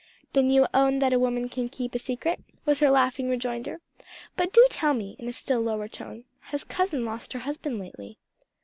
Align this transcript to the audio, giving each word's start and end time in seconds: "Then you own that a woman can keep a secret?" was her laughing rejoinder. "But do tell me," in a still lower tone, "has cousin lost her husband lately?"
"Then 0.33 0.49
you 0.49 0.65
own 0.73 0.97
that 0.97 1.13
a 1.13 1.19
woman 1.19 1.47
can 1.47 1.69
keep 1.69 1.93
a 1.93 1.99
secret?" 1.99 2.41
was 2.65 2.79
her 2.79 2.89
laughing 2.89 3.29
rejoinder. 3.29 3.81
"But 4.35 4.51
do 4.51 4.65
tell 4.71 4.95
me," 4.95 5.15
in 5.19 5.27
a 5.27 5.31
still 5.31 5.61
lower 5.61 5.87
tone, 5.87 6.23
"has 6.45 6.63
cousin 6.63 7.05
lost 7.05 7.33
her 7.33 7.39
husband 7.41 7.77
lately?" 7.79 8.17